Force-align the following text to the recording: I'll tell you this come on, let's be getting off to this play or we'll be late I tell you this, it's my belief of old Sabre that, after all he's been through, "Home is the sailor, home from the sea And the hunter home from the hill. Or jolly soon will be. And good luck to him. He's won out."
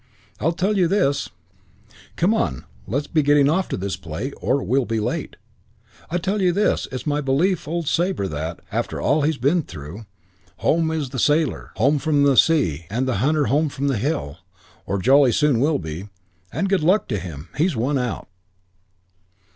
I'll 0.39 0.51
tell 0.51 0.77
you 0.79 0.87
this 0.87 1.29
come 2.15 2.33
on, 2.33 2.65
let's 2.87 3.05
be 3.05 3.21
getting 3.21 3.47
off 3.47 3.69
to 3.69 3.77
this 3.77 3.95
play 3.97 4.31
or 4.31 4.63
we'll 4.63 4.85
be 4.87 4.99
late 4.99 5.35
I 6.09 6.17
tell 6.17 6.41
you 6.41 6.51
this, 6.51 6.87
it's 6.91 7.05
my 7.05 7.21
belief 7.21 7.67
of 7.67 7.67
old 7.67 7.87
Sabre 7.87 8.27
that, 8.27 8.61
after 8.71 8.99
all 8.99 9.21
he's 9.21 9.37
been 9.37 9.61
through, 9.61 10.07
"Home 10.57 10.89
is 10.89 11.11
the 11.11 11.19
sailor, 11.19 11.69
home 11.75 11.99
from 11.99 12.23
the 12.23 12.35
sea 12.35 12.87
And 12.89 13.07
the 13.07 13.17
hunter 13.17 13.45
home 13.45 13.69
from 13.69 13.89
the 13.89 13.97
hill. 13.99 14.39
Or 14.87 14.97
jolly 14.97 15.31
soon 15.31 15.59
will 15.59 15.77
be. 15.77 16.09
And 16.51 16.67
good 16.67 16.81
luck 16.81 17.07
to 17.09 17.19
him. 17.19 17.49
He's 17.55 17.75
won 17.75 17.99
out." 17.99 18.27